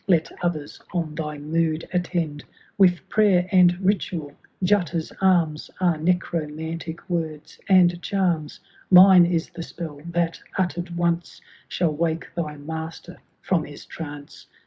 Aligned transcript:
^ 0.01 0.03
Let 0.07 0.31
others 0.43 0.81
on 0.95 1.13
thy 1.13 1.37
mood 1.37 1.87
attend 1.93 2.43
With 2.75 3.07
prayer 3.07 3.47
and 3.51 3.73
rituaL^utta's 3.75 5.11
arms 5.21 5.69
Are 5.79 5.99
necromantic 5.99 7.07
words 7.07 7.59
and 7.69 8.01
charms; 8.01 8.61
Mine 8.89 9.27
is 9.27 9.49
the 9.51 9.61
spell, 9.61 10.01
that, 10.07 10.41
utter'd 10.57 10.97
once. 10.97 11.39
Shall 11.67 11.93
wake 11.93 12.33
Thy 12.33 12.57
Master 12.57 13.19
from 13.43 13.65
his 13.65 13.85
trance. 13.85 14.47